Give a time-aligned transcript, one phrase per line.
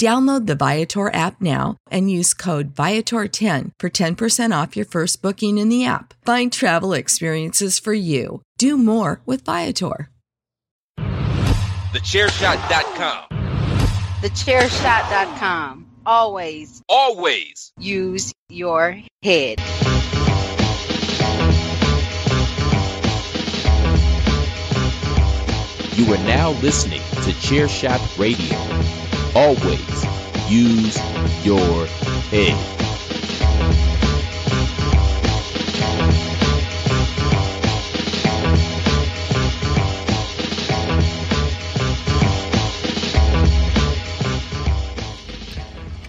[0.00, 5.58] Download the Viator app now and use code Viator10 for 10% off your first booking
[5.58, 6.14] in the app.
[6.24, 8.40] Find travel experiences for you.
[8.56, 10.08] Do more with Viator.
[10.98, 13.24] TheChairShot.com.
[14.22, 15.86] TheChairShot.com.
[16.06, 17.72] Always, Always.
[17.78, 19.58] use your head.
[25.96, 28.56] You are now listening to Chairshot Radio.
[29.32, 30.04] Always
[30.50, 30.98] use
[31.44, 31.86] your
[32.30, 32.56] head.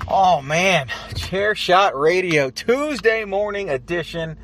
[0.08, 4.36] Oh man, Chair Shot Radio Tuesday morning edition.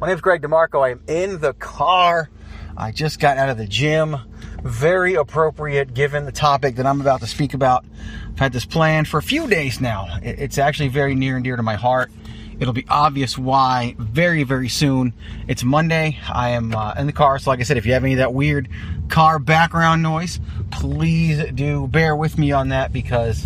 [0.00, 0.84] My name is Greg DeMarco.
[0.84, 2.30] I am in the car.
[2.76, 4.16] I just got out of the gym.
[4.64, 7.84] Very appropriate given the topic that I'm about to speak about.
[8.30, 10.18] I've had this planned for a few days now.
[10.22, 12.10] It's actually very near and dear to my heart.
[12.58, 15.12] It'll be obvious why very, very soon.
[15.48, 16.18] It's Monday.
[16.32, 17.38] I am uh, in the car.
[17.38, 18.70] So, like I said, if you have any of that weird
[19.08, 23.44] car background noise, please do bear with me on that because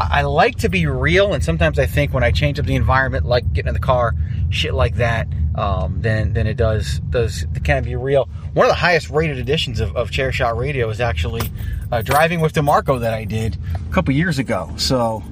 [0.00, 3.26] I like to be real, and sometimes I think when I change up the environment,
[3.26, 4.14] like getting in the car,
[4.50, 5.26] shit like that,
[5.56, 8.28] um, then then it does does kind of be real.
[8.54, 11.50] One of the highest rated editions of, of Chair Shot Radio is actually
[11.90, 14.72] uh, driving with DeMarco that I did a couple years ago.
[14.76, 15.24] So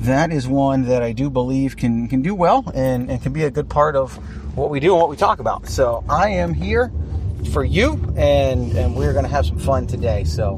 [0.00, 3.44] that is one that I do believe can can do well and, and can be
[3.44, 4.16] a good part of
[4.56, 5.68] what we do and what we talk about.
[5.68, 6.90] So I am here
[7.52, 10.24] for you, and and we're gonna have some fun today.
[10.24, 10.56] So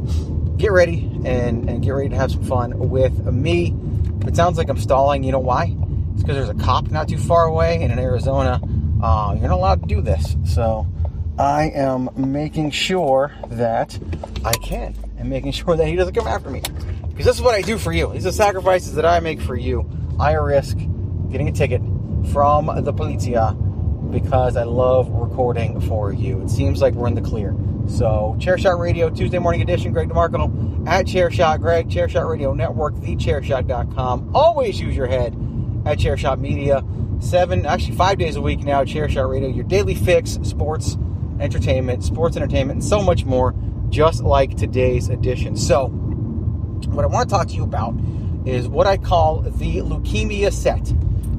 [0.63, 3.75] get ready and, and get ready to have some fun with me.
[4.21, 5.77] If it sounds like I'm stalling, you know why?
[6.13, 8.61] It's because there's a cop not too far away, and in Arizona,
[9.03, 10.37] uh, you're not allowed to do this.
[10.45, 10.87] So
[11.37, 13.99] I am making sure that
[14.45, 16.63] I can, and making sure that he doesn't come after me.
[17.09, 18.13] Because this is what I do for you.
[18.13, 19.91] These are sacrifices that I make for you.
[20.21, 20.77] I risk
[21.29, 21.83] getting a ticket
[22.31, 23.59] from the polizia
[24.13, 26.43] because I love recording for you.
[26.43, 27.57] It seems like we're in the clear.
[27.89, 34.31] So, Chairshot Radio, Tuesday morning edition, Greg DeMarco at Chairshot Greg, Chairshot Radio Network, thechairshot.com.
[34.35, 35.33] Always use your head
[35.87, 36.85] at Chairshot Media.
[37.21, 40.97] Seven, actually five days a week now, Chairshot Radio, your daily fix, sports,
[41.41, 43.55] entertainment, sports entertainment, and so much more,
[43.89, 45.57] just like today's edition.
[45.57, 47.95] So, what I want to talk to you about
[48.45, 50.93] is what I call the leukemia set.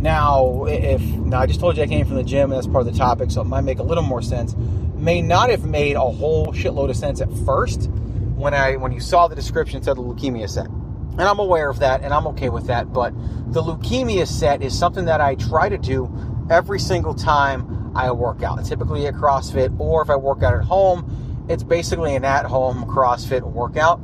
[0.04, 2.86] Now, if now I just told you I came from the gym, and that's part
[2.86, 4.54] of the topic, so it might make a little more sense.
[4.98, 7.90] May not have made a whole shitload of sense at first
[8.36, 10.68] when I when you saw the description it said the leukemia set.
[10.68, 12.92] And I'm aware of that, and I'm okay with that.
[12.92, 13.14] But
[13.54, 16.12] the leukemia set is something that I try to do
[16.50, 18.66] every single time I work out.
[18.66, 23.44] Typically at CrossFit, or if I work out at home, it's basically an at-home CrossFit
[23.44, 24.02] workout.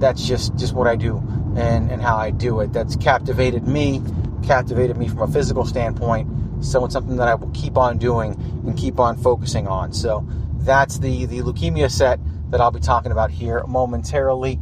[0.00, 1.18] That's just just what I do
[1.56, 2.72] and and how I do it.
[2.72, 4.00] That's captivated me,
[4.42, 6.28] captivated me from a physical standpoint.
[6.64, 8.32] So it's something that I will keep on doing
[8.66, 9.92] and keep on focusing on.
[9.92, 10.26] So
[10.58, 14.60] that's the the leukemia set that I'll be talking about here momentarily.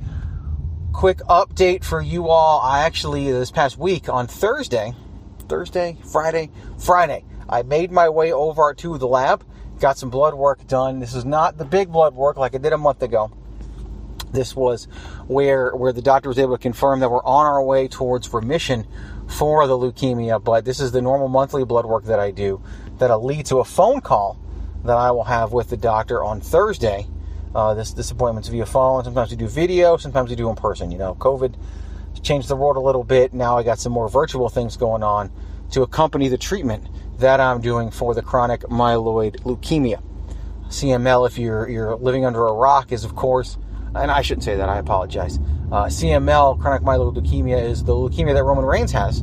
[0.93, 2.61] Quick update for you all.
[2.61, 4.95] I actually this past week on Thursday,
[5.49, 7.25] Thursday, Friday, Friday.
[7.49, 9.45] I made my way over to the lab,
[9.81, 11.01] got some blood work done.
[11.01, 13.33] This is not the big blood work like I did a month ago.
[14.33, 14.85] This was
[15.27, 18.87] where where the doctor was able to confirm that we're on our way towards remission
[19.31, 20.43] for the leukemia.
[20.43, 22.63] But this is the normal monthly blood work that I do
[22.99, 24.39] that'll lead to a phone call
[24.85, 27.07] that I will have with the doctor on Thursday.
[27.55, 29.05] Uh, this this appointment's via phone.
[29.05, 29.97] Sometimes we do video.
[29.97, 30.91] Sometimes we do in person.
[30.91, 31.55] You know, COVID
[32.23, 33.33] changed the world a little bit.
[33.33, 35.31] Now I got some more virtual things going on
[35.71, 36.89] to accompany the treatment
[37.19, 40.03] that I'm doing for the chronic myeloid leukemia.
[40.69, 43.59] CML, if you're you're living under a rock, is of course,
[43.95, 44.69] and I shouldn't say that.
[44.69, 45.39] I apologize.
[45.71, 49.21] Uh, CML, chronic myeloid leukemia, is the leukemia that Roman Reigns has,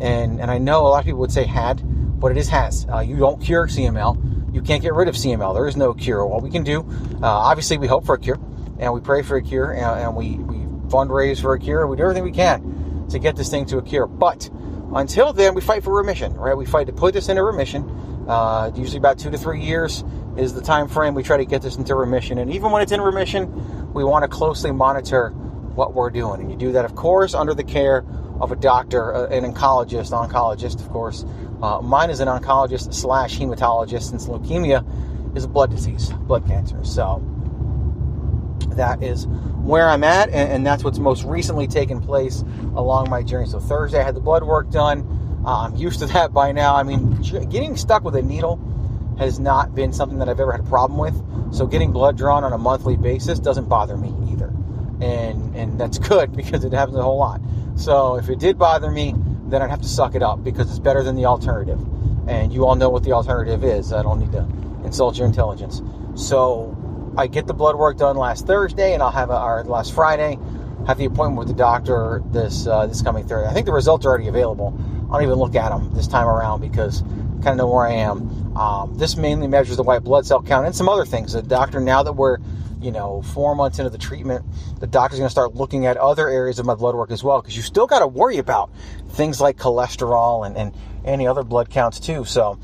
[0.00, 1.82] and and I know a lot of people would say had,
[2.20, 2.86] but it is has.
[2.92, 4.54] Uh, you don't cure CML.
[4.54, 5.54] You can't get rid of CML.
[5.54, 6.26] There is no cure.
[6.26, 6.80] What we can do,
[7.22, 8.38] uh, obviously, we hope for a cure,
[8.78, 10.56] and we pray for a cure, and, and we we
[10.88, 11.86] fundraise for a cure.
[11.86, 14.50] We do everything we can to get this thing to a cure, but
[14.94, 16.56] until then, we fight for remission, right?
[16.56, 17.88] We fight to put this into remission.
[18.28, 20.04] Uh, usually, about two to three years
[20.36, 22.38] is the time frame we try to get this into remission.
[22.38, 26.40] And even when it's in remission, we want to closely monitor what we're doing.
[26.40, 28.04] And you do that, of course, under the care
[28.40, 31.24] of a doctor, uh, an oncologist, oncologist, of course.
[31.62, 34.84] Uh, mine is an oncologist slash hematologist since leukemia
[35.36, 36.82] is a blood disease, blood cancer.
[36.84, 37.22] So
[38.76, 42.42] that is where I'm at, and, and, that's what's most recently taken place
[42.74, 43.46] along my journey.
[43.46, 45.42] So Thursday, I had the blood work done.
[45.46, 46.74] Uh, I'm used to that by now.
[46.76, 48.56] I mean, getting stuck with a needle
[49.18, 51.54] has not been something that I've ever had a problem with.
[51.54, 54.52] So getting blood drawn on a monthly basis doesn't bother me either,
[55.00, 57.40] and and that's good because it happens a whole lot.
[57.76, 59.14] So if it did bother me,
[59.46, 61.80] then I'd have to suck it up because it's better than the alternative.
[62.26, 63.92] And you all know what the alternative is.
[63.92, 64.48] I don't need to
[64.84, 65.82] insult your intelligence.
[66.14, 66.76] So
[67.16, 70.38] I get the blood work done last Thursday, and I'll have a, or last Friday,
[70.86, 73.48] have the appointment with the doctor this uh, this coming Thursday.
[73.48, 74.74] I think the results are already available.
[75.10, 77.02] I don't even look at them this time around because
[77.42, 78.56] kind of know where I am.
[78.56, 81.32] Um, this mainly measures the white blood cell count and some other things.
[81.32, 82.38] The doctor, now that we're
[82.80, 84.44] you know four months into the treatment,
[84.80, 87.40] the doctor's going to start looking at other areas of my blood work as well
[87.40, 88.70] because you still got to worry about
[89.10, 92.24] things like cholesterol and, and any other blood counts too.
[92.24, 92.58] So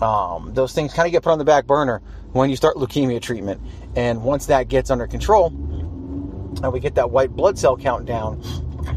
[0.00, 2.00] um, those things kind of get put on the back burner
[2.32, 3.60] when you start leukemia treatment.
[3.96, 8.42] And once that gets under control and we get that white blood cell count down,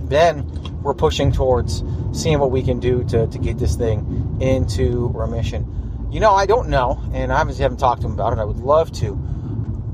[0.04, 0.48] then
[0.82, 1.84] we're pushing towards
[2.14, 6.10] seeing what we can do to, to get this thing into remission.
[6.12, 8.40] You know, I don't know, and I obviously haven't talked to him about it.
[8.40, 9.18] I would love to.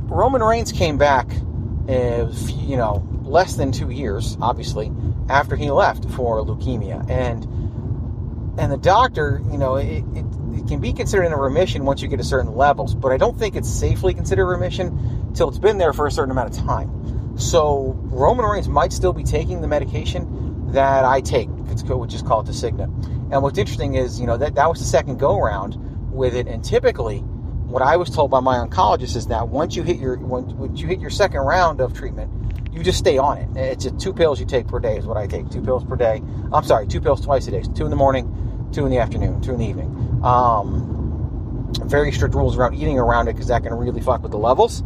[0.09, 1.31] Roman Reigns came back,
[1.87, 4.91] uh, you know, less than two years, obviously,
[5.29, 7.45] after he left for leukemia, and
[8.59, 12.01] and the doctor, you know, it, it it can be considered in a remission once
[12.01, 14.87] you get to certain levels, but I don't think it's safely considered remission
[15.27, 17.37] until it's been there for a certain amount of time.
[17.37, 22.47] So Roman Reigns might still be taking the medication that I take, which is called
[22.47, 22.89] Tasigna.
[23.31, 25.77] And what's interesting is, you know, that, that was the second go around
[26.11, 27.19] with it, and typically
[27.69, 30.87] what I was told by my oncologist is that once you hit your once you
[30.87, 32.31] hit your second round of treatment,
[32.73, 33.47] you just stay on it.
[33.55, 35.49] It's two pills you take per day is what I take.
[35.49, 36.21] Two pills per day.
[36.51, 37.61] I'm sorry, two pills twice a day.
[37.75, 40.21] Two in the morning, two in the afternoon, two in the evening.
[40.23, 44.39] Um, very strict rules around eating around it because that can really fuck with the
[44.39, 44.79] levels,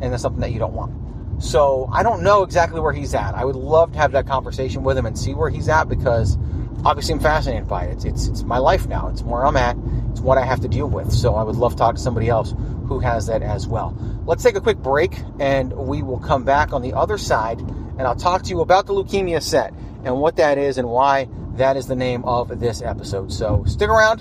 [0.00, 1.42] and that's something that you don't want.
[1.42, 3.34] So I don't know exactly where he's at.
[3.34, 6.36] I would love to have that conversation with him and see where he's at because
[6.84, 7.92] obviously I'm fascinated by it.
[7.92, 9.08] It's, it's, it's my life now.
[9.08, 9.76] It's where I'm at.
[10.10, 11.12] It's what I have to deal with.
[11.12, 12.54] So I would love to talk to somebody else
[12.86, 13.96] who has that as well.
[14.24, 18.02] Let's take a quick break and we will come back on the other side and
[18.02, 19.72] I'll talk to you about the leukemia set
[20.04, 23.32] and what that is and why that is the name of this episode.
[23.32, 24.20] So stick around.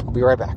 [0.00, 0.56] I'll be right back.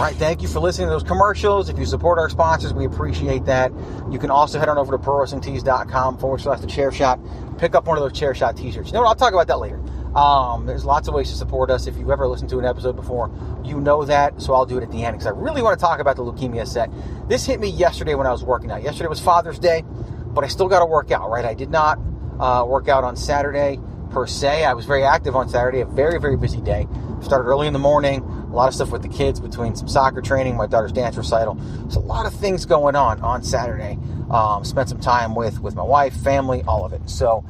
[0.00, 1.68] All right, thank you for listening to those commercials.
[1.68, 3.70] If you support our sponsors, we appreciate that.
[4.10, 7.20] You can also head on over to prowrestlingtees.com forward slash the chair shot.
[7.58, 8.88] Pick up one of those chair shot t shirts.
[8.88, 9.08] You know what?
[9.08, 9.78] I'll talk about that later.
[10.16, 11.86] Um, there's lots of ways to support us.
[11.86, 13.30] If you've ever listened to an episode before,
[13.62, 14.40] you know that.
[14.40, 16.22] So I'll do it at the end because I really want to talk about the
[16.22, 16.88] leukemia set.
[17.28, 18.82] This hit me yesterday when I was working out.
[18.82, 19.84] Yesterday was Father's Day,
[20.28, 21.44] but I still got to work out, right?
[21.44, 21.98] I did not
[22.38, 23.78] uh, work out on Saturday
[24.12, 24.64] per se.
[24.64, 26.88] I was very active on Saturday, a very, very busy day.
[27.22, 30.20] Started early in the morning, a lot of stuff with the kids between some soccer
[30.20, 31.54] training, my daughter's dance recital.
[31.54, 33.98] There's a lot of things going on on Saturday.
[34.30, 37.08] Um, spent some time with, with my wife, family, all of it.
[37.10, 37.44] So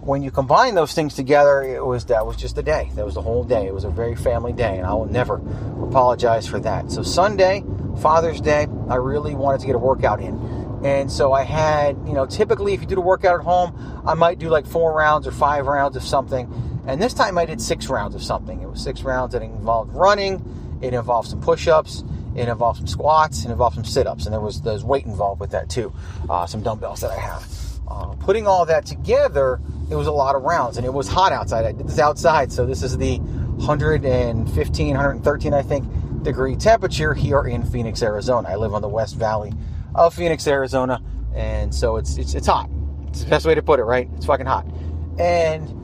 [0.00, 2.90] when you combine those things together, it was that was just a day.
[2.94, 3.66] That was the whole day.
[3.66, 5.34] It was a very family day, and I will never
[5.82, 6.90] apologize for that.
[6.90, 7.64] So Sunday,
[8.00, 10.36] Father's Day, I really wanted to get a workout in.
[10.84, 14.14] And so I had, you know, typically if you do the workout at home, I
[14.14, 16.46] might do like four rounds or five rounds of something.
[16.88, 18.62] And this time I did six rounds of something.
[18.62, 20.42] It was six rounds that involved running,
[20.80, 22.02] it involved some push ups,
[22.34, 24.24] it involved some squats, it involved some sit ups.
[24.24, 25.92] And there was, there was weight involved with that too,
[26.30, 27.46] uh, some dumbbells that I have.
[27.86, 31.30] Uh, putting all that together, it was a lot of rounds and it was hot
[31.30, 31.66] outside.
[31.66, 37.42] I did this outside, so this is the 115, 113, I think, degree temperature here
[37.42, 38.48] in Phoenix, Arizona.
[38.48, 39.52] I live on the West Valley
[39.94, 41.02] of Phoenix, Arizona,
[41.34, 42.70] and so it's it's, it's hot.
[43.08, 44.08] It's the best way to put it, right?
[44.16, 44.66] It's fucking hot.
[45.18, 45.78] And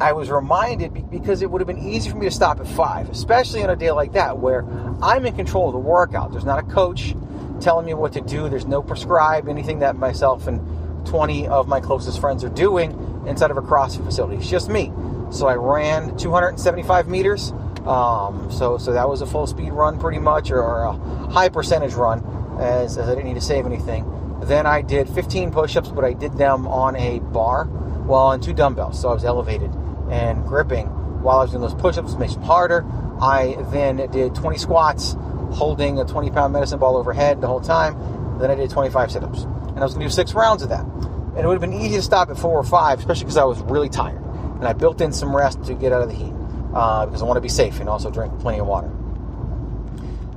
[0.00, 3.08] I was reminded because it would have been easy for me to stop at five,
[3.08, 4.64] especially on a day like that where
[5.00, 6.32] I'm in control of the workout.
[6.32, 7.14] There's not a coach
[7.62, 8.50] telling me what to do.
[8.50, 13.50] There's no prescribed anything that myself and 20 of my closest friends are doing inside
[13.50, 14.36] of a CrossFit facility.
[14.36, 14.92] It's just me.
[15.30, 17.52] So I ran 275 meters.
[17.86, 20.92] Um, so so that was a full speed run pretty much, or, or a
[21.30, 24.12] high percentage run, as, as I didn't need to save anything.
[24.42, 28.52] Then I did 15 push-ups, but I did them on a bar while on two
[28.52, 29.70] dumbbells, so I was elevated
[30.10, 30.86] and gripping
[31.22, 32.84] while I was doing those push-ups, makes them harder.
[33.20, 35.16] I then did 20 squats,
[35.50, 38.38] holding a 20-pound medicine ball overhead the whole time.
[38.38, 40.84] Then I did 25 sit-ups, and I was going to do six rounds of that.
[40.84, 43.44] And it would have been easy to stop at four or five, especially because I
[43.44, 44.22] was really tired.
[44.56, 46.32] And I built in some rest to get out of the heat
[46.74, 48.88] uh, because I want to be safe and also drink plenty of water.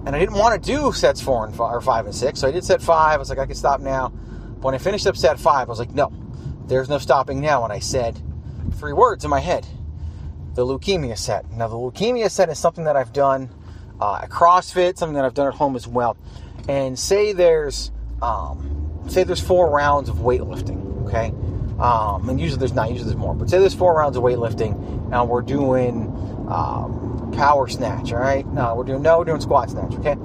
[0.05, 2.47] And I didn't want to do sets four and five, or five and six, so
[2.47, 3.15] I did set five.
[3.15, 4.09] I was like, I can stop now.
[4.09, 6.11] But when I finished up set five, I was like, no,
[6.65, 7.63] there's no stopping now.
[7.63, 8.19] And I said
[8.73, 9.65] three words in my head:
[10.55, 11.49] the leukemia set.
[11.51, 13.49] Now, the leukemia set is something that I've done
[13.99, 16.17] uh, at CrossFit, something that I've done at home as well.
[16.67, 21.33] And say there's um, say there's four rounds of weightlifting, okay?
[21.79, 23.33] Um, and usually there's not, usually there's more.
[23.33, 26.07] But say there's four rounds of weightlifting, and we're doing
[26.49, 28.45] um, power snatch, all right?
[28.47, 30.15] No, we're doing no, we're doing squat snatch, okay?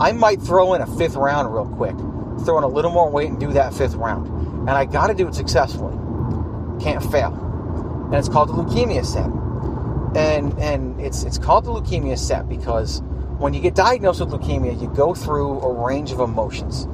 [0.00, 1.96] I might throw in a fifth round real quick,
[2.44, 4.26] throw in a little more weight and do that fifth round,
[4.60, 5.94] and I got to do it successfully.
[6.82, 7.32] Can't fail,
[8.08, 9.26] and it's called the leukemia set,
[10.16, 13.00] and and it's it's called the leukemia set because
[13.38, 16.84] when you get diagnosed with leukemia, you go through a range of emotions,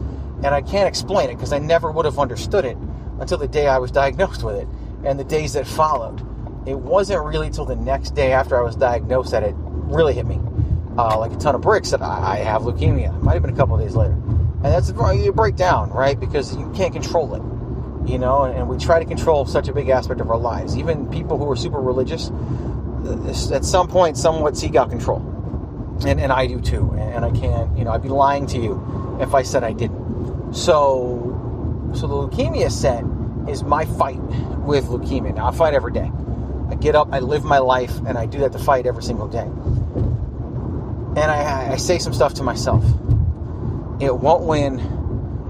[0.43, 2.77] and I can't explain it because I never would have understood it
[3.21, 4.69] until the day I was diagnosed with it
[5.05, 6.21] and the days that followed.
[6.67, 10.27] It wasn't really till the next day after I was diagnosed that it really hit
[10.27, 10.41] me
[10.97, 13.17] uh, like a ton of bricks that I, I have leukemia.
[13.17, 14.13] It might have been a couple of days later.
[14.13, 16.19] And that's a breakdown, right?
[16.19, 17.43] Because you can't control it,
[18.07, 20.77] you know, and, and we try to control such a big aspect of our lives.
[20.77, 25.21] Even people who are super religious, uh, at some point, somewhat seek out control.
[26.07, 26.91] And, and I do too.
[26.99, 30.55] And, I can't, you know, I'd be lying to you if I said I didn't.
[30.55, 33.05] So, so the leukemia set
[33.49, 34.21] is my fight
[34.67, 35.35] with leukemia.
[35.37, 36.11] Now, I fight every day.
[36.69, 39.29] I get up, I live my life, and I do that to fight every single
[39.29, 39.49] day.
[41.17, 42.85] And I, I say some stuff to myself.
[44.01, 44.81] It won't win,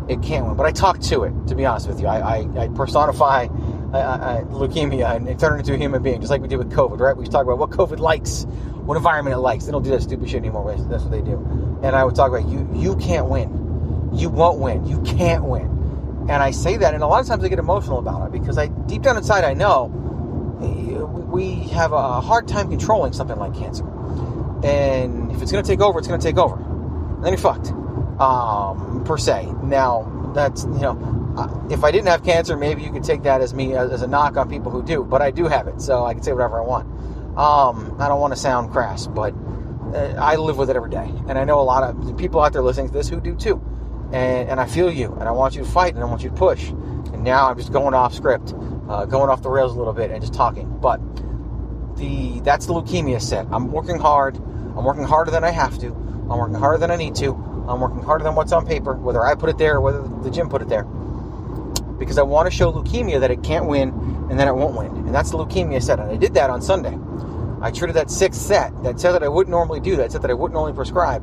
[0.08, 0.56] it can't win.
[0.56, 2.06] But I talk to it, to be honest with you.
[2.06, 3.48] I, I, I personify
[3.92, 6.72] I, I, leukemia and, turn it into a human being, just like we did with
[6.72, 7.16] COVID, right?
[7.16, 8.44] We talk about what COVID likes,
[8.84, 9.66] what environment it likes.
[9.66, 10.74] They don't do that stupid shit anymore.
[10.88, 11.80] That's what they do.
[11.82, 12.68] And I would talk about you.
[12.74, 14.10] You can't win.
[14.12, 14.86] You won't win.
[14.86, 15.70] You can't win.
[16.28, 18.56] And I say that, and a lot of times I get emotional about it because
[18.56, 20.00] I deep down inside I know
[21.34, 23.84] we have a hard time controlling something like cancer.
[24.64, 26.54] And if it's going to take over, it's going to take over.
[26.54, 27.72] And Then you're fucked,
[28.18, 29.52] um, per se.
[29.62, 33.54] Now, that's, you know, if I didn't have cancer, maybe you could take that as
[33.54, 35.04] me as, as, a knock on people who do.
[35.04, 36.86] But I do have it, so I can say whatever I want.
[37.36, 39.34] Um, I don't want to sound crass, but
[39.94, 41.10] uh, I live with it every day.
[41.28, 43.60] And I know a lot of people out there listening to this who do too.
[44.12, 46.30] And, and I feel you, and I want you to fight, and I want you
[46.30, 46.68] to push.
[46.68, 48.54] And now I'm just going off script,
[48.88, 50.78] uh, going off the rails a little bit, and just talking.
[50.80, 51.00] But
[51.96, 53.46] the that's the leukemia set.
[53.50, 54.36] I'm working hard.
[54.36, 55.88] I'm working harder than I have to.
[55.88, 57.32] I'm working harder than I need to.
[57.68, 60.30] I'm working harder than what's on paper, whether I put it there or whether the
[60.30, 60.84] gym put it there.
[61.98, 63.90] Because I want to show leukemia that it can't win
[64.30, 65.06] and that it won't win.
[65.06, 65.98] And that's the leukemia set.
[65.98, 66.98] And I did that on Sunday.
[67.62, 70.30] I treated that sixth set, that set that I wouldn't normally do, that set that
[70.30, 71.22] I wouldn't normally prescribe,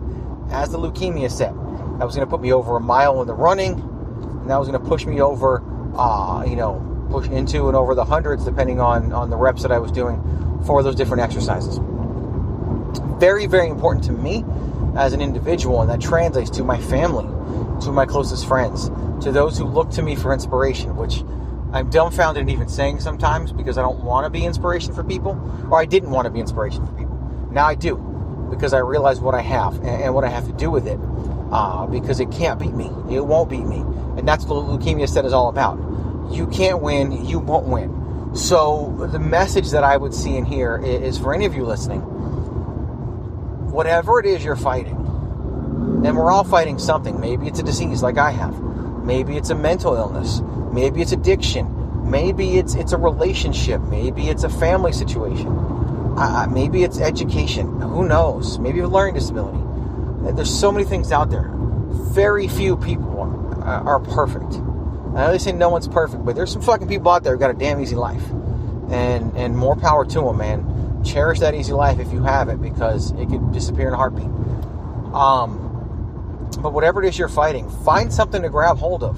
[0.50, 1.54] as the leukemia set.
[2.00, 4.68] That was going to put me over a mile in the running, and that was
[4.68, 5.62] going to push me over,
[5.96, 9.72] uh, you know, push into and over the hundreds, depending on, on the reps that
[9.72, 10.20] I was doing
[10.66, 11.80] for those different exercises.
[13.20, 14.44] Very, very important to me
[14.96, 17.26] as an individual, and that translates to my family,
[17.82, 18.90] to my closest friends,
[19.24, 21.24] to those who look to me for inspiration, which
[21.74, 25.40] I'm dumbfounded in even saying sometimes because I don't want to be inspiration for people,
[25.72, 27.18] or I didn't want to be inspiration for people.
[27.52, 27.96] Now I do
[28.50, 31.00] because I realize what I have and, what I have to do with it
[31.52, 32.90] uh, because it can't beat me.
[33.10, 33.80] It won't beat me.
[34.18, 35.80] And that's what leukemia set is all about.
[36.30, 38.36] You can't win, you won't win.
[38.36, 42.02] So, the message that I would see in here is for any of you listening
[43.72, 44.96] whatever it is you're fighting,
[46.06, 47.20] and we're all fighting something.
[47.20, 48.60] Maybe it's a disease like I have,
[49.04, 54.44] maybe it's a mental illness, maybe it's addiction, maybe it's, it's a relationship, maybe it's
[54.44, 55.48] a family situation,
[56.18, 57.82] uh, maybe it's education.
[57.82, 58.60] Who knows?
[58.60, 59.60] Maybe a learning disability.
[60.36, 61.50] There's so many things out there.
[61.54, 63.22] Very few people
[63.64, 64.54] are, are perfect
[65.16, 67.50] I always say no one's perfect, but there's some fucking people out there who got
[67.50, 68.24] a damn easy life.
[68.90, 70.71] And and more power to them, man.
[71.04, 74.30] Cherish that easy life if you have it because it could disappear in a heartbeat.
[75.14, 75.68] Um,
[76.62, 79.18] but whatever it is you're fighting, find something to grab hold of.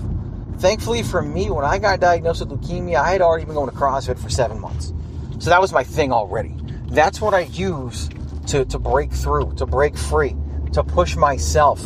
[0.59, 3.75] Thankfully for me, when I got diagnosed with leukemia, I had already been going to
[3.75, 4.93] CrossFit for seven months.
[5.39, 6.55] So that was my thing already.
[6.87, 8.09] That's what I use
[8.47, 10.35] to, to break through, to break free,
[10.73, 11.81] to push myself,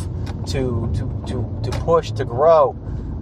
[0.46, 2.76] to, to, to, to push, to grow,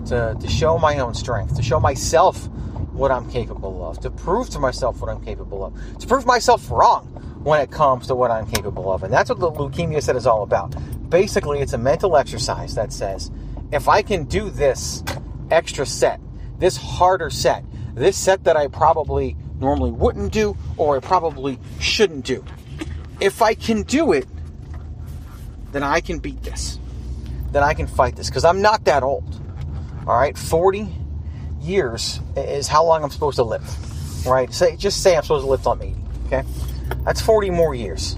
[0.07, 2.49] to, to show my own strength, to show myself
[2.97, 6.71] what I'm capable of, to prove to myself what I'm capable of, to prove myself
[6.71, 7.07] wrong
[7.45, 9.03] when it comes to what I'm capable of.
[9.03, 10.75] And that's what the leukemia set is all about.
[11.11, 13.31] Basically, it's a mental exercise that says
[13.73, 15.05] if I can do this
[15.51, 16.21] extra set,
[16.59, 22.25] this harder set, this set that I probably normally wouldn't do or I probably shouldn't
[22.25, 22.45] do,
[23.21, 24.27] if I can do it,
[25.73, 26.79] then I can beat this.
[27.53, 29.41] Then I can fight this because I'm not that old.
[30.07, 30.89] All right, 40
[31.67, 34.27] years is how long I'm supposed to live.
[34.27, 34.53] Right?
[34.53, 35.97] Say just say I'm supposed to live till I'm 80.
[36.27, 36.43] Okay,
[37.05, 38.17] that's 40 more years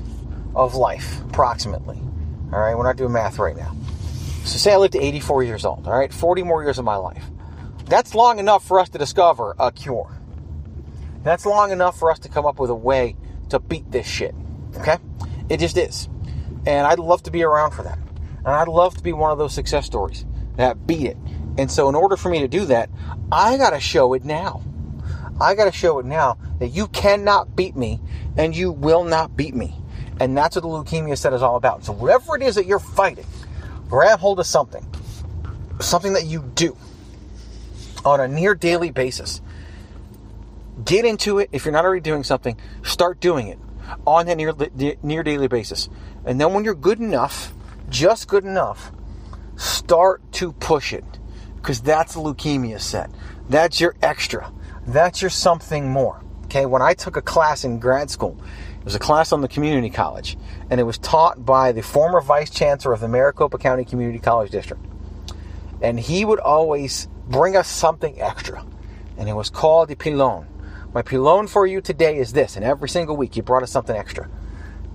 [0.55, 1.99] of life, approximately.
[2.53, 3.77] All right, we're not doing math right now.
[4.45, 5.87] So say I live to 84 years old.
[5.87, 7.25] All right, 40 more years of my life.
[7.87, 10.19] That's long enough for us to discover a cure.
[11.23, 13.17] That's long enough for us to come up with a way
[13.51, 14.35] to beat this shit.
[14.77, 14.97] Okay?
[15.49, 16.09] It just is.
[16.67, 17.99] And I'd love to be around for that.
[18.39, 20.25] And I'd love to be one of those success stories
[20.57, 21.17] that beat it
[21.59, 22.89] and so, in order for me to do that,
[23.33, 24.63] I got to show it now.
[25.41, 28.01] I got to show it now that you cannot beat me
[28.37, 29.75] and you will not beat me.
[30.21, 31.85] And that's what the leukemia set is all about.
[31.85, 33.27] So, whatever it is that you're fighting,
[33.89, 34.87] grab hold of something,
[35.81, 36.77] something that you do
[38.05, 39.41] on a near daily basis.
[40.85, 41.49] Get into it.
[41.51, 43.59] If you're not already doing something, start doing it
[44.07, 44.55] on a near,
[45.03, 45.89] near daily basis.
[46.25, 47.53] And then when you're good enough,
[47.89, 48.93] just good enough,
[49.57, 51.05] start to push it
[51.61, 53.11] because that's a leukemia set.
[53.49, 54.53] That's your extra.
[54.87, 56.23] That's your something more.
[56.45, 58.39] Okay, when I took a class in grad school,
[58.79, 60.39] it was a class on the community college,
[60.71, 64.51] and it was taught by the former vice chancellor of the Maricopa County Community College
[64.51, 64.83] District.
[65.83, 68.65] And he would always bring us something extra,
[69.19, 70.47] and it was called the pilon.
[70.95, 73.97] My pilon for you today is this, and every single week he brought us something
[73.97, 74.29] extra.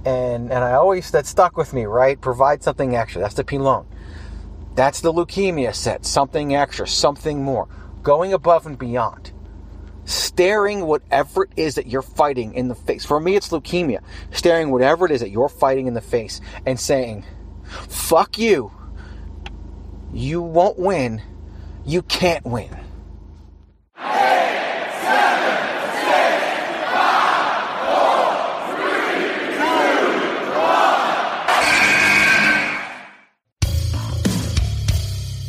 [0.06, 2.19] And and I always that stuck with me, right?
[2.19, 3.21] Provide something extra.
[3.21, 3.86] That's the pilon.
[4.76, 7.68] That's the leukemia set, something extra, something more,
[8.02, 9.32] going above and beyond.
[10.06, 13.06] Staring whatever it is that you're fighting in the face.
[13.06, 14.02] For me, it's leukemia.
[14.32, 17.26] Staring whatever it is that you're fighting in the face and saying,
[17.88, 18.72] fuck you.
[20.12, 21.22] You won't win.
[21.86, 22.83] You can't win.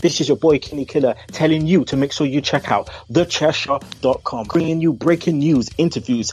[0.05, 4.49] This is your boy Kenny Killer telling you to make sure you check out thechairshot.com,
[4.49, 6.31] bringing you breaking news, interviews,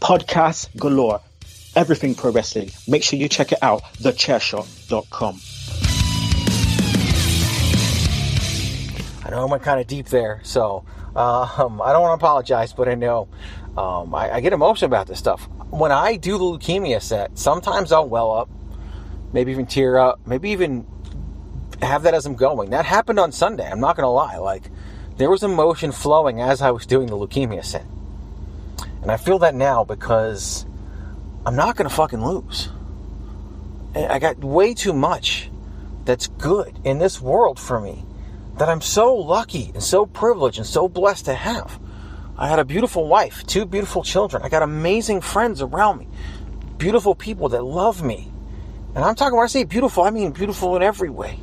[0.00, 1.20] podcasts galore,
[1.76, 2.72] everything pro wrestling.
[2.88, 5.40] Make sure you check it out, thechairshot.com.
[9.24, 12.72] I know I went kind of deep there, so um, I don't want to apologize,
[12.72, 13.28] but I know
[13.78, 15.48] um, I, I get emotional about this stuff.
[15.70, 18.50] When I do the leukemia set, sometimes I'll well up,
[19.32, 20.88] maybe even tear up, maybe even
[21.84, 22.70] have that as I'm going.
[22.70, 23.68] That happened on Sunday.
[23.68, 24.38] I'm not going to lie.
[24.38, 24.64] Like,
[25.16, 27.86] there was emotion flowing as I was doing the leukemia set.
[29.02, 30.64] And I feel that now because
[31.44, 32.68] I'm not going to fucking lose.
[33.94, 35.50] I got way too much
[36.04, 38.04] that's good in this world for me
[38.58, 41.80] that I'm so lucky and so privileged and so blessed to have.
[42.38, 44.42] I had a beautiful wife, two beautiful children.
[44.42, 46.08] I got amazing friends around me,
[46.78, 48.32] beautiful people that love me.
[48.94, 51.38] And I'm talking when I say beautiful, I mean beautiful in every way.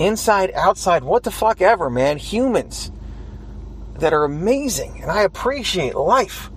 [0.00, 2.16] Inside, outside, what the fuck ever, man.
[2.16, 2.90] Humans
[3.98, 5.02] that are amazing.
[5.02, 6.50] And I appreciate life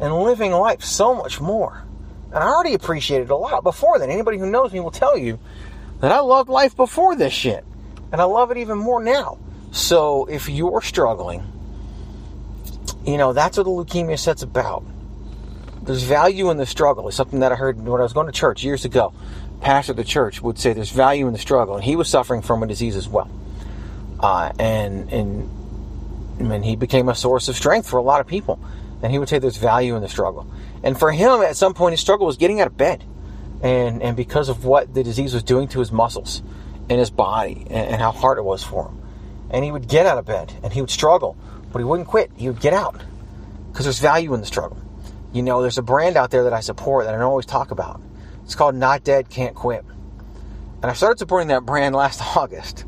[0.00, 1.84] and living life so much more.
[2.26, 4.10] And I already appreciated it a lot before then.
[4.10, 5.38] Anybody who knows me will tell you
[6.00, 7.66] that I loved life before this shit.
[8.12, 9.38] And I love it even more now.
[9.72, 11.44] So if you're struggling,
[13.04, 14.84] you know, that's what the leukemia set's about.
[15.82, 17.08] There's value in the struggle.
[17.08, 19.12] It's something that I heard when I was going to church years ago.
[19.60, 21.76] Pastor of the church would say there's value in the struggle.
[21.76, 23.30] And he was suffering from a disease as well.
[24.20, 25.50] Uh, and, and,
[26.40, 28.60] and he became a source of strength for a lot of people.
[29.02, 30.50] And he would say there's value in the struggle.
[30.82, 33.04] And for him, at some point, his struggle was getting out of bed.
[33.62, 36.42] And, and because of what the disease was doing to his muscles
[36.88, 39.02] and his body and, and how hard it was for him.
[39.50, 41.36] And he would get out of bed and he would struggle,
[41.72, 42.30] but he wouldn't quit.
[42.36, 43.00] He would get out
[43.70, 44.78] because there's value in the struggle.
[45.32, 47.70] You know, there's a brand out there that I support that I don't always talk
[47.70, 48.00] about.
[48.46, 49.84] It's called Not Dead Can't Quit.
[50.80, 52.84] And I started supporting that brand last August,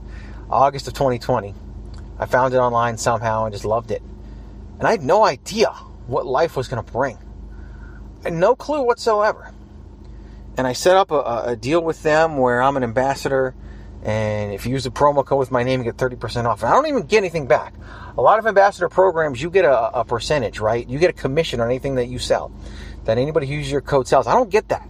[0.48, 1.52] August of 2020.
[2.16, 4.00] I found it online somehow and just loved it.
[4.78, 5.70] And I had no idea
[6.06, 7.18] what life was going to bring.
[8.24, 9.52] And no clue whatsoever.
[10.56, 13.56] And I set up a, a deal with them where I'm an ambassador
[14.04, 16.62] and if you use the promo code with my name, you get 30% off.
[16.62, 17.74] And I don't even get anything back.
[18.16, 20.88] A lot of ambassador programs, you get a, a percentage, right?
[20.88, 22.52] You get a commission on anything that you sell.
[23.06, 24.28] That anybody who uses your code sells.
[24.28, 24.88] I don't get that.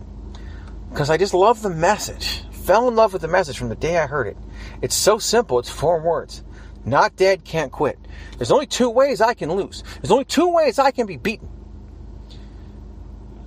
[0.90, 2.42] Because I just love the message.
[2.50, 4.36] Fell in love with the message from the day I heard it.
[4.82, 5.58] It's so simple.
[5.58, 6.42] It's four words.
[6.84, 7.98] Not dead, can't quit.
[8.36, 9.82] There's only two ways I can lose.
[10.00, 11.48] There's only two ways I can be beaten.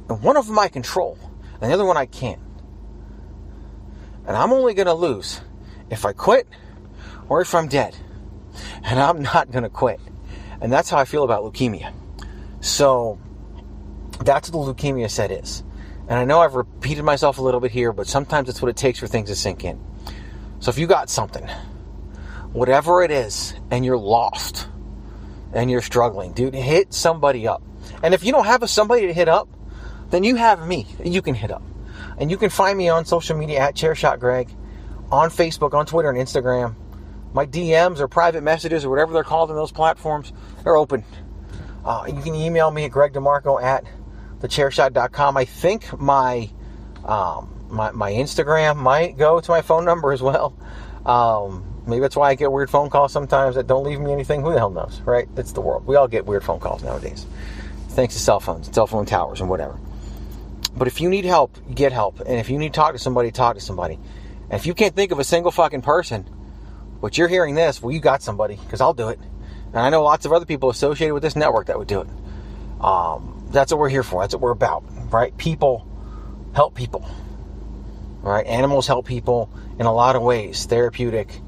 [0.10, 1.18] And one of them I control,
[1.60, 2.42] and the other one I can't.
[4.28, 5.42] And I'm only going to lose
[5.90, 6.48] if I quit
[7.30, 7.96] or if I'm dead.
[8.84, 10.00] And I'm not going to quit.
[10.60, 11.94] And that's how I feel about leukemia.
[12.60, 13.20] So
[14.20, 15.64] that's what the leukemia set is.
[16.08, 18.78] And I know I've repeated myself a little bit here, but sometimes it's what it
[18.78, 19.80] takes for things to sink in.
[20.60, 21.48] So if you got something,
[22.52, 24.68] whatever it is, and you're lost
[25.54, 27.64] and you're struggling, dude, hit somebody up.
[28.04, 29.50] And if you don't have a somebody to hit up,
[30.10, 30.88] then you have me.
[31.04, 31.64] You can hit up.
[32.18, 34.54] And you can find me on social media at ChairShotGreg
[35.12, 36.76] on Facebook, on Twitter, and Instagram.
[37.34, 40.34] My DMs or private messages or whatever they're called in those platforms,
[40.64, 41.04] they're open.
[41.86, 43.86] Uh, you can email me at gregdemarco at
[44.42, 45.38] thechairshot.com.
[45.38, 46.50] I think my,
[47.06, 50.56] um, my, my Instagram might go to my phone number as well.
[51.06, 54.42] Um, maybe that's why I get weird phone calls sometimes that don't leave me anything.
[54.42, 55.28] Who the hell knows, right?
[55.38, 55.86] It's the world.
[55.86, 57.26] We all get weird phone calls nowadays.
[57.90, 59.78] Thanks to cell phones, cell phone towers, and whatever.
[60.76, 62.20] But if you need help, get help.
[62.22, 63.96] And if you need to talk to somebody, talk to somebody.
[63.96, 66.26] And if you can't think of a single fucking person,
[67.02, 69.20] but you're hearing this, well, you got somebody, because I'll do it.
[69.68, 72.08] And I know lots of other people associated with this network that would do it.
[72.80, 74.22] Um, that's what we're here for.
[74.22, 75.36] That's what we're about, right?
[75.38, 75.88] People
[76.54, 77.10] help people,
[78.22, 78.46] right?
[78.46, 81.42] Animals help people in a lot of ways, therapeutic.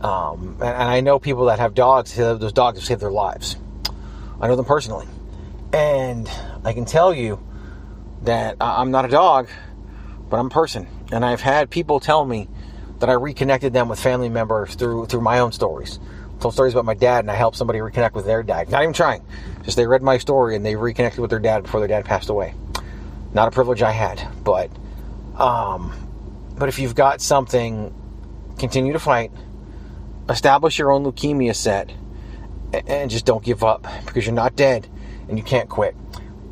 [0.00, 3.56] Um, and, and, I know people that have dogs, those dogs have saved their lives.
[4.40, 5.06] I know them personally.
[5.72, 6.30] And
[6.64, 7.42] I can tell you
[8.22, 9.48] that I'm not a dog,
[10.28, 10.86] but I'm a person.
[11.10, 12.48] And I've had people tell me
[12.98, 15.98] that I reconnected them with family members through through my own stories.
[16.40, 18.68] Told stories about my dad, and I helped somebody reconnect with their dad.
[18.70, 19.24] Not even trying,
[19.62, 22.28] just they read my story and they reconnected with their dad before their dad passed
[22.28, 22.54] away.
[23.32, 24.70] Not a privilege I had, but
[25.36, 25.92] um,
[26.56, 27.94] but if you've got something,
[28.58, 29.32] continue to fight.
[30.28, 31.92] Establish your own leukemia set,
[32.86, 34.88] and just don't give up because you're not dead
[35.28, 35.96] and you can't quit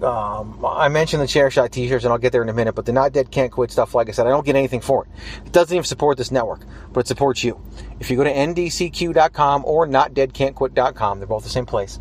[0.02, 2.86] um, I mentioned the chair shot t-shirts and I'll get there in a minute, but
[2.86, 5.10] the not dead can't quit stuff, like I said, I don't get anything for it.
[5.46, 6.60] It doesn't even support this network,
[6.92, 7.60] but it supports you.
[8.00, 12.00] If you go to ndcq.com or notdeadcan'tquit.com, they're both the same place,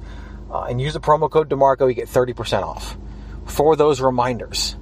[0.51, 2.97] uh, and use the promo code DeMarco, you get 30% off
[3.45, 4.75] for those reminders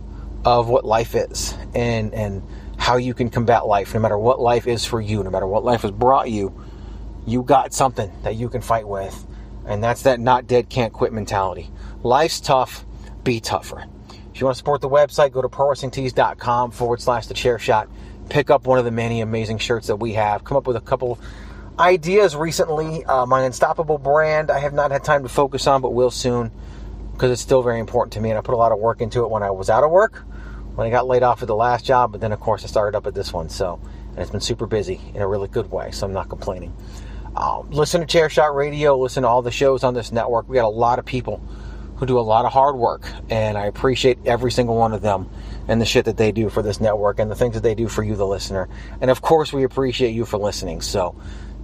[0.45, 2.43] of what life is and, and
[2.77, 5.63] how you can combat life, no matter what life is for you, no matter what
[5.63, 6.63] life has brought you,
[7.27, 9.27] you got something that you can fight with.
[9.65, 11.69] And that's that not dead, can't quit mentality.
[12.01, 12.85] Life's tough,
[13.29, 13.85] be tougher.
[14.33, 17.87] If you want to support the website, go to prowrestlingtees.com forward slash the chair shot.
[18.27, 20.43] Pick up one of the many amazing shirts that we have.
[20.43, 21.19] Come up with a couple
[21.77, 23.05] ideas recently.
[23.05, 26.49] Uh, my Unstoppable brand, I have not had time to focus on, but will soon
[27.13, 28.31] because it's still very important to me.
[28.31, 30.15] And I put a lot of work into it when I was out of work,
[30.73, 32.97] when I got laid off at the last job, but then, of course, I started
[32.97, 33.49] up at this one.
[33.49, 36.75] So, and it's been super busy in a really good way, so I'm not complaining.
[37.35, 40.49] Um, listen to Chair Shot Radio, listen to all the shows on this network.
[40.49, 41.43] We got a lot of people
[41.99, 45.29] who do a lot of hard work, and I appreciate every single one of them
[45.67, 47.87] and the shit that they do for this network and the things that they do
[47.87, 48.69] for you, the listener.
[49.01, 50.81] And of course, we appreciate you for listening.
[50.81, 51.15] So,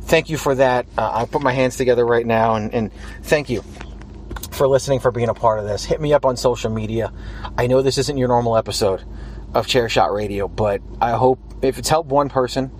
[0.02, 0.86] thank you for that.
[0.98, 2.91] Uh, I put my hands together right now, and, and
[3.24, 3.63] thank you
[4.52, 5.86] for listening, for being a part of this.
[5.86, 7.12] Hit me up on social media.
[7.58, 9.04] I know this isn't your normal episode
[9.54, 12.71] of Chair Shot Radio, but I hope if it's helped one person,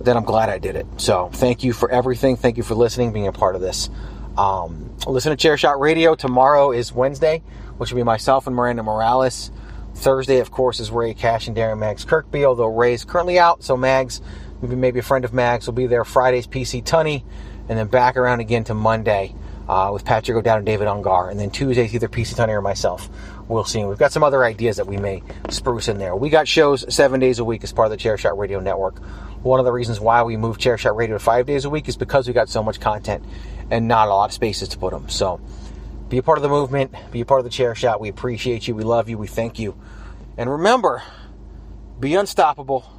[0.00, 0.86] then I'm glad I did it.
[0.98, 2.36] So thank you for everything.
[2.36, 3.88] Thank you for listening, being a part of this.
[4.36, 6.14] Um, listen to Chair Shot Radio.
[6.14, 7.42] Tomorrow is Wednesday,
[7.76, 9.50] which will be myself and Miranda Morales.
[9.94, 13.76] Thursday, of course, is Ray Cash and Darren Mags Kirkby, although Ray's currently out, so
[13.76, 14.20] Mags,
[14.60, 17.22] maybe maybe a friend of Mags, will be there Friday's PC Tunney,
[17.68, 19.34] and then back around again to Monday
[19.68, 23.08] uh, with Patrick O'Dowd and David Ungar, and then Tuesdays either PC Tunney or myself.
[23.48, 23.84] We'll see.
[23.84, 26.16] We've got some other ideas that we may spruce in there.
[26.16, 28.98] We got shows seven days a week as part of the Chair Shot Radio Network.
[29.42, 31.88] One of the reasons why we moved Chair Shot Radio to five days a week
[31.88, 33.22] is because we got so much content
[33.70, 35.08] and not a lot of spaces to put them.
[35.08, 35.40] So
[36.08, 38.00] be a part of the movement, be a part of the Chair Shot.
[38.00, 39.78] We appreciate you, we love you, we thank you.
[40.38, 41.02] And remember,
[42.00, 42.90] be unstoppable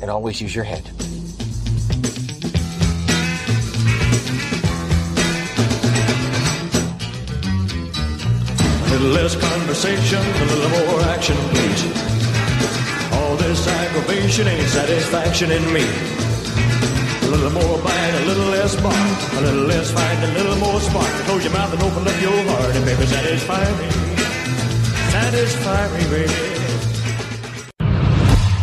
[0.00, 0.88] and always use your head.
[8.90, 11.82] Little less conversation, a little more action, please.
[13.12, 15.84] All this aggravation ain't satisfaction in me.
[17.22, 20.80] A little more bite, a little less bark, a little less fight, a little more
[20.80, 21.12] spark.
[21.26, 23.88] Close your mouth and open up your heart, and baby, satisfy me.
[25.12, 26.58] Satisfy me, baby.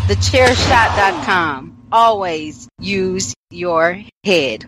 [0.07, 1.87] TheChairShot.com.
[1.91, 4.67] Always use your head.